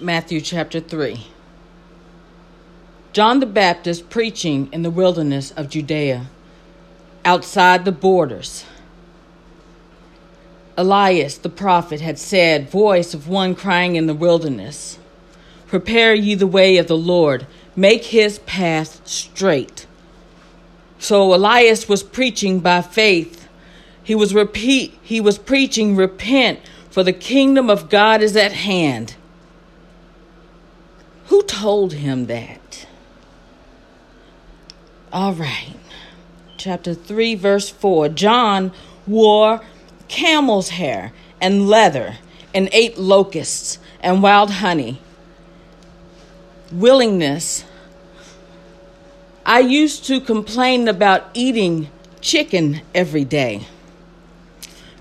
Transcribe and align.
Matthew 0.00 0.40
chapter 0.40 0.80
3. 0.80 1.26
John 3.12 3.40
the 3.40 3.46
Baptist 3.46 4.08
preaching 4.08 4.70
in 4.72 4.80
the 4.80 4.90
wilderness 4.90 5.50
of 5.50 5.68
Judea, 5.68 6.26
outside 7.22 7.84
the 7.84 7.92
borders. 7.92 8.64
Elias 10.74 11.36
the 11.36 11.50
prophet 11.50 12.00
had 12.00 12.18
said, 12.18 12.70
Voice 12.70 13.12
of 13.12 13.28
one 13.28 13.54
crying 13.54 13.96
in 13.96 14.06
the 14.06 14.14
wilderness, 14.14 14.98
Prepare 15.66 16.14
ye 16.14 16.34
the 16.34 16.46
way 16.46 16.78
of 16.78 16.86
the 16.86 16.96
Lord, 16.96 17.46
make 17.76 18.04
his 18.04 18.38
path 18.40 19.06
straight. 19.06 19.86
So 20.98 21.34
Elias 21.34 21.90
was 21.90 22.02
preaching 22.02 22.60
by 22.60 22.80
faith. 22.80 23.48
He 24.02 24.14
was 24.14 24.32
repeat 24.32 24.98
he 25.02 25.20
was 25.20 25.36
preaching, 25.36 25.94
Repent, 25.94 26.60
for 26.88 27.02
the 27.02 27.12
kingdom 27.12 27.68
of 27.68 27.90
God 27.90 28.22
is 28.22 28.34
at 28.34 28.52
hand. 28.52 29.16
Who 31.30 31.44
told 31.44 31.92
him 31.92 32.26
that? 32.26 32.88
All 35.12 35.32
right. 35.32 35.76
Chapter 36.56 36.92
3, 36.92 37.36
verse 37.36 37.70
4. 37.70 38.08
John 38.08 38.72
wore 39.06 39.60
camel's 40.08 40.70
hair 40.70 41.12
and 41.40 41.68
leather 41.68 42.16
and 42.52 42.68
ate 42.72 42.98
locusts 42.98 43.78
and 44.00 44.24
wild 44.24 44.50
honey. 44.50 45.00
Willingness. 46.72 47.64
I 49.46 49.60
used 49.60 50.04
to 50.06 50.20
complain 50.20 50.88
about 50.88 51.30
eating 51.32 51.90
chicken 52.20 52.82
every 52.92 53.24
day. 53.24 53.68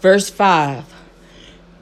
Verse 0.00 0.30
5. 0.30 0.86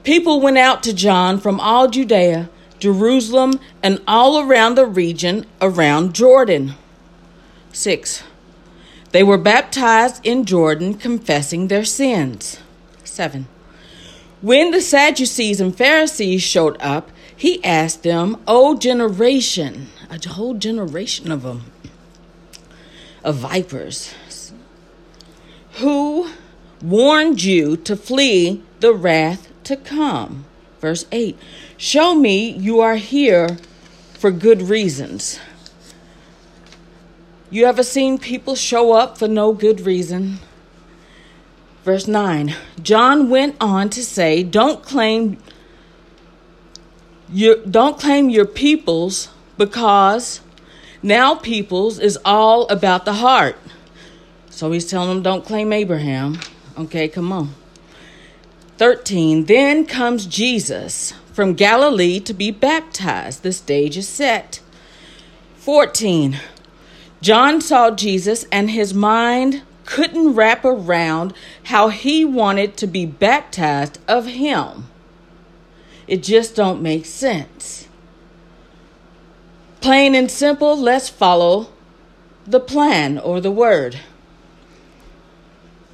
People 0.03 0.41
went 0.41 0.57
out 0.57 0.83
to 0.83 0.93
John 0.93 1.39
from 1.39 1.61
all 1.61 1.87
Judea 1.87 2.49
Jerusalem, 2.83 3.61
and 3.81 4.01
all 4.05 4.41
around 4.41 4.75
the 4.75 4.85
region 4.85 5.45
around 5.61 6.13
Jordan. 6.13 6.73
6. 7.71 8.23
They 9.11 9.23
were 9.23 9.37
baptized 9.37 10.19
in 10.25 10.43
Jordan, 10.43 10.95
confessing 10.95 11.69
their 11.69 11.85
sins. 11.85 12.59
7. 13.05 13.47
When 14.41 14.71
the 14.71 14.81
Sadducees 14.81 15.61
and 15.61 15.73
Pharisees 15.73 16.43
showed 16.43 16.75
up, 16.81 17.09
he 17.33 17.63
asked 17.63 18.03
them, 18.03 18.35
O 18.49 18.77
generation, 18.77 19.87
a 20.09 20.19
whole 20.27 20.55
generation 20.55 21.31
of 21.31 21.43
them, 21.43 21.71
of 23.23 23.37
vipers, 23.37 24.13
who 25.75 26.29
warned 26.81 27.43
you 27.43 27.77
to 27.77 27.95
flee 27.95 28.61
the 28.81 28.93
wrath 28.93 29.47
to 29.63 29.77
come? 29.77 30.43
Verse 30.83 31.05
8 31.13 31.39
Show 31.77 32.13
me 32.13 32.49
you 32.49 32.81
are 32.81 32.97
here 32.97 33.57
for 34.15 34.31
good 34.31 34.61
reasons. 34.61 35.39
You 37.49 37.65
ever 37.67 37.83
seen 37.83 38.17
people 38.17 38.57
show 38.57 38.91
up 38.91 39.17
for 39.17 39.29
no 39.29 39.53
good 39.53 39.79
reason? 39.79 40.39
Verse 41.85 42.05
9 42.05 42.53
John 42.81 43.29
went 43.29 43.55
on 43.61 43.89
to 43.91 44.03
say, 44.03 44.43
Don't 44.43 44.83
claim 44.83 45.37
your, 47.31 47.55
don't 47.63 47.97
claim 47.97 48.29
your 48.29 48.45
peoples 48.45 49.29
because 49.57 50.41
now 51.01 51.33
peoples 51.33 51.97
is 51.97 52.19
all 52.25 52.67
about 52.67 53.05
the 53.05 53.13
heart. 53.13 53.55
So 54.49 54.69
he's 54.73 54.89
telling 54.89 55.07
them, 55.07 55.23
don't 55.23 55.45
claim 55.45 55.71
Abraham. 55.71 56.39
Okay, 56.77 57.07
come 57.07 57.31
on. 57.31 57.55
13. 58.77 59.45
Then 59.45 59.85
comes 59.85 60.25
Jesus 60.25 61.13
from 61.31 61.53
Galilee 61.53 62.19
to 62.19 62.33
be 62.33 62.51
baptized. 62.51 63.43
The 63.43 63.53
stage 63.53 63.97
is 63.97 64.07
set. 64.07 64.61
14. 65.57 66.39
John 67.21 67.61
saw 67.61 67.91
Jesus 67.91 68.45
and 68.51 68.71
his 68.71 68.93
mind 68.93 69.61
couldn't 69.85 70.35
wrap 70.35 70.65
around 70.65 71.33
how 71.63 71.89
he 71.89 72.25
wanted 72.25 72.77
to 72.77 72.87
be 72.87 73.05
baptized 73.05 73.99
of 74.07 74.25
him. 74.25 74.89
It 76.07 76.23
just 76.23 76.55
don't 76.55 76.81
make 76.81 77.05
sense. 77.05 77.87
Plain 79.81 80.15
and 80.15 80.29
simple, 80.29 80.77
let's 80.77 81.09
follow 81.09 81.69
the 82.45 82.59
plan 82.59 83.17
or 83.17 83.39
the 83.39 83.51
word. 83.51 83.99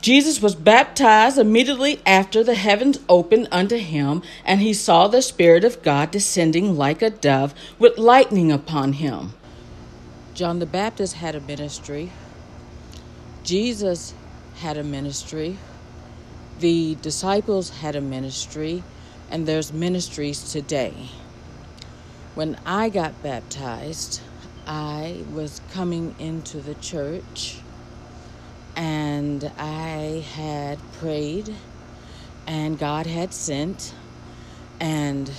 Jesus 0.02 0.42
was 0.42 0.56
baptized 0.56 1.38
immediately 1.38 2.02
after 2.06 2.42
the 2.42 2.56
heavens 2.56 3.00
opened 3.10 3.50
unto 3.52 3.76
him, 3.76 4.22
and 4.46 4.62
he 4.62 4.74
saw 4.74 5.08
the 5.08 5.22
Spirit 5.22 5.66
of 5.66 5.82
God 5.84 6.10
descending 6.10 6.78
like 6.78 7.02
a 7.02 7.10
dove 7.10 7.54
with 7.78 7.98
lightning 7.98 8.50
upon 8.50 8.94
him. 8.94 9.34
John 10.34 10.60
the 10.60 10.66
Baptist 10.66 11.16
had 11.16 11.36
a 11.36 11.42
ministry, 11.42 12.12
Jesus 13.44 14.14
had 14.60 14.78
a 14.78 14.84
ministry, 14.84 15.58
the 16.60 16.96
disciples 17.02 17.70
had 17.70 17.98
a 17.98 18.02
ministry, 18.02 18.84
and 19.30 19.46
there's 19.46 19.74
ministries 19.74 20.50
today. 20.50 20.94
When 22.36 22.58
I 22.66 22.88
got 22.88 23.22
baptized, 23.22 24.22
I 24.66 25.24
was 25.34 25.60
coming 25.74 26.16
into 26.20 26.62
the 26.62 26.76
church 26.76 27.58
and 29.44 29.52
I 29.58 30.26
had 30.36 30.80
prayed, 30.94 31.56
and 32.46 32.78
God 32.78 33.06
had 33.06 33.34
sent, 33.34 33.94
and 34.82 35.32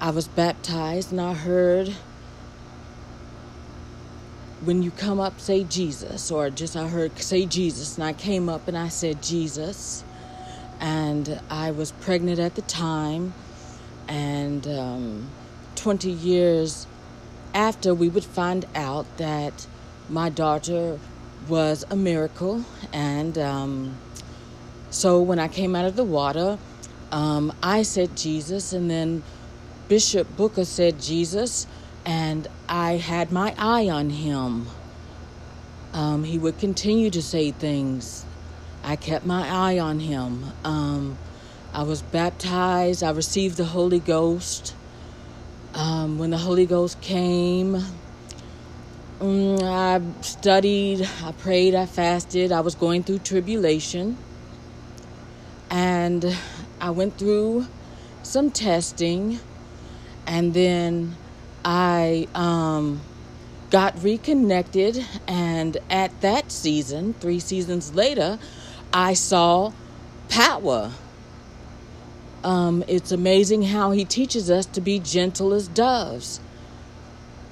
I 0.00 0.10
was 0.10 0.26
baptized, 0.26 1.12
and 1.12 1.20
I 1.20 1.34
heard 1.34 1.94
when 4.64 4.82
you 4.82 4.90
come 4.90 5.20
up, 5.20 5.38
say 5.38 5.64
Jesus, 5.64 6.30
or 6.30 6.48
just 6.48 6.76
I 6.76 6.88
heard 6.88 7.18
say 7.18 7.44
Jesus, 7.44 7.96
and 7.96 8.04
I 8.04 8.14
came 8.14 8.48
up 8.48 8.68
and 8.68 8.78
I 8.78 8.88
said 8.88 9.22
Jesus, 9.22 10.02
and 10.80 11.40
I 11.50 11.72
was 11.72 11.92
pregnant 11.92 12.38
at 12.38 12.54
the 12.54 12.62
time, 12.62 13.34
and 14.08 14.66
um, 14.66 15.28
20 15.74 16.10
years 16.10 16.86
after, 17.52 17.94
we 17.94 18.08
would 18.08 18.24
find 18.24 18.64
out 18.74 19.04
that 19.18 19.66
my 20.08 20.30
daughter 20.30 20.98
was 21.48 21.84
a 21.90 21.96
miracle. 21.96 22.64
And 22.92 23.38
um, 23.38 23.96
so 24.90 25.20
when 25.20 25.38
I 25.38 25.48
came 25.48 25.74
out 25.74 25.84
of 25.84 25.96
the 25.96 26.04
water, 26.04 26.58
um, 27.10 27.52
I 27.62 27.82
said 27.82 28.16
Jesus, 28.16 28.72
and 28.72 28.90
then 28.90 29.22
Bishop 29.88 30.36
Booker 30.36 30.64
said 30.64 31.00
Jesus, 31.00 31.66
and 32.04 32.46
I 32.68 32.92
had 32.92 33.32
my 33.32 33.54
eye 33.58 33.88
on 33.88 34.10
him. 34.10 34.66
Um, 35.92 36.24
he 36.24 36.38
would 36.38 36.58
continue 36.58 37.10
to 37.10 37.22
say 37.22 37.50
things. 37.50 38.24
I 38.84 38.96
kept 38.96 39.24
my 39.24 39.48
eye 39.48 39.78
on 39.78 40.00
him. 40.00 40.44
Um, 40.64 41.18
I 41.72 41.82
was 41.82 42.02
baptized, 42.02 43.02
I 43.02 43.10
received 43.10 43.56
the 43.56 43.64
Holy 43.64 44.00
Ghost. 44.00 44.74
Um, 45.74 46.18
when 46.18 46.30
the 46.30 46.38
Holy 46.38 46.66
Ghost 46.66 47.00
came, 47.00 47.82
Mm, 49.20 49.60
I 49.64 50.00
studied, 50.22 51.08
I 51.24 51.32
prayed, 51.32 51.74
I 51.74 51.86
fasted. 51.86 52.52
I 52.52 52.60
was 52.60 52.76
going 52.76 53.02
through 53.02 53.18
tribulation. 53.18 54.16
And 55.70 56.36
I 56.80 56.90
went 56.90 57.18
through 57.18 57.66
some 58.22 58.52
testing. 58.52 59.40
And 60.24 60.54
then 60.54 61.16
I 61.64 62.28
um, 62.32 63.00
got 63.70 64.00
reconnected. 64.04 65.04
And 65.26 65.78
at 65.90 66.20
that 66.20 66.52
season, 66.52 67.14
three 67.14 67.40
seasons 67.40 67.96
later, 67.96 68.38
I 68.92 69.14
saw 69.14 69.72
power. 70.28 70.92
Um, 72.44 72.84
it's 72.86 73.10
amazing 73.10 73.64
how 73.64 73.90
he 73.90 74.04
teaches 74.04 74.48
us 74.48 74.64
to 74.66 74.80
be 74.80 75.00
gentle 75.00 75.52
as 75.52 75.66
doves 75.66 76.38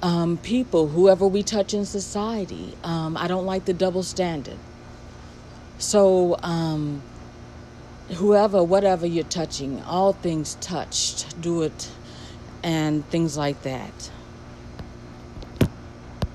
um, 0.01 0.37
people, 0.37 0.87
whoever 0.87 1.27
we 1.27 1.43
touch 1.43 1.73
in 1.73 1.85
society. 1.85 2.75
Um, 2.83 3.17
I 3.17 3.27
don't 3.27 3.45
like 3.45 3.65
the 3.65 3.73
double 3.73 4.03
standard. 4.03 4.57
So, 5.79 6.37
um, 6.43 7.01
whoever, 8.15 8.63
whatever 8.63 9.05
you're 9.05 9.23
touching, 9.23 9.81
all 9.83 10.13
things 10.13 10.55
touched, 10.61 11.39
do 11.41 11.61
it, 11.63 11.89
and 12.63 13.07
things 13.09 13.37
like 13.37 13.61
that. 13.63 14.11